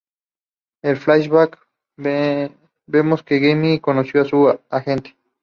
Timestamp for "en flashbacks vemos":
0.81-3.21